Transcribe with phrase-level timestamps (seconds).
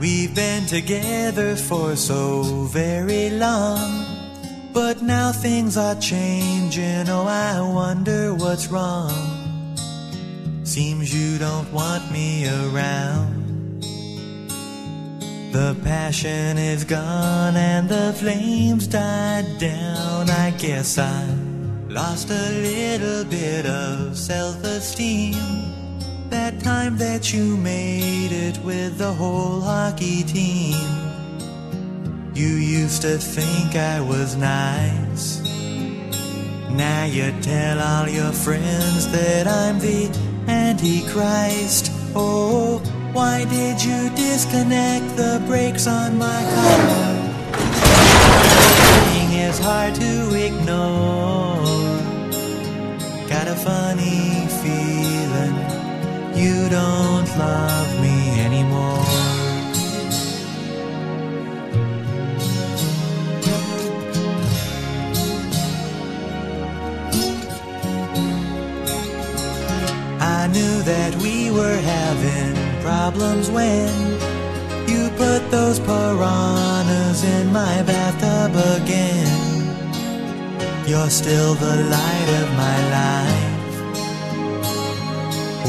[0.00, 2.42] We've been together for so
[2.72, 4.06] very long.
[4.72, 7.10] But now things are changing.
[7.10, 9.12] Oh, I wonder what's wrong.
[10.64, 13.82] Seems you don't want me around.
[15.52, 20.30] The passion is gone and the flames died down.
[20.30, 21.26] I guess I
[21.88, 25.79] lost a little bit of self esteem.
[26.30, 30.76] That time that you made it with the whole hockey team.
[32.34, 35.40] You used to think I was nice.
[36.70, 40.06] Now you tell all your friends that I'm the
[40.46, 41.90] Antichrist.
[42.14, 42.78] Oh,
[43.12, 47.16] why did you disconnect the brakes on my car?
[49.02, 51.29] Thing is hard to ignore.
[70.52, 73.88] Knew that we were having problems when
[74.88, 79.50] you put those piranhas in my bathtub again.
[80.88, 83.74] You're still the light of my life.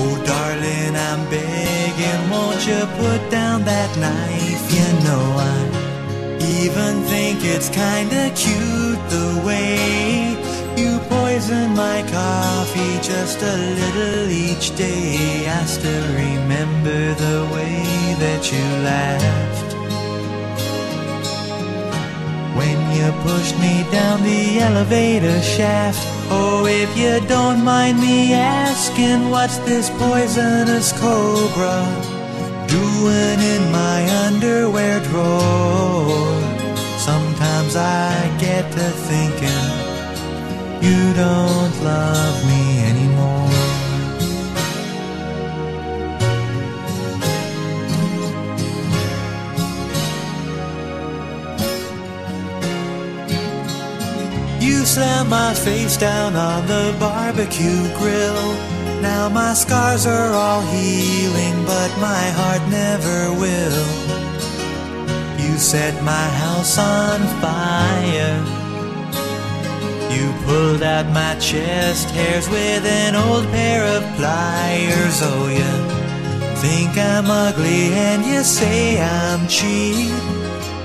[0.00, 4.64] Oh, darling, I'm begging, won't you put down that knife?
[4.78, 5.80] You know, I
[6.62, 9.99] even think it's kinda cute the way
[11.40, 15.48] poison my coffee just a little each day.
[15.48, 17.82] I still remember the way
[18.18, 19.72] that you laughed
[22.58, 26.00] when you pushed me down the elevator shaft.
[26.30, 31.78] Oh, if you don't mind me asking, what's this poisonous cobra
[32.68, 36.50] doing in my underwear drawer?
[36.98, 39.39] Sometimes I get to you
[41.20, 43.50] don't love me anymore.
[54.66, 58.46] You slammed my face down on the barbecue grill.
[59.02, 63.86] Now my scars are all healing, but my heart never will.
[65.42, 67.79] You set my house on fire.
[70.70, 75.18] Pulled out my chest hairs with an old pair of pliers.
[75.20, 75.72] Oh, you
[76.62, 80.14] think I'm ugly and you say I'm cheap.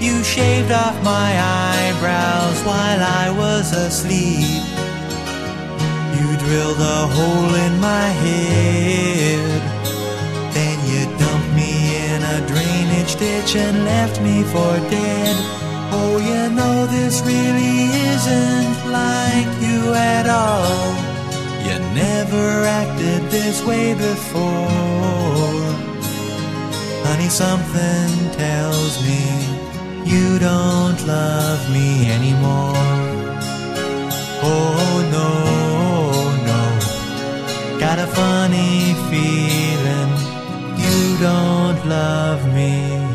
[0.00, 4.62] You shaved off my eyebrows while I was asleep.
[6.14, 9.42] You drilled a hole in my head.
[10.54, 11.72] Then you dumped me
[12.06, 15.71] in a drainage ditch and left me for dead.
[15.94, 20.94] Oh, you know this really isn't like you at all.
[21.66, 25.52] You never acted this way before.
[27.06, 29.22] Honey, something tells me
[30.04, 32.74] you don't love me anymore.
[34.44, 35.28] Oh, no,
[36.48, 37.78] no.
[37.78, 40.12] Got a funny feeling
[40.84, 43.11] you don't love me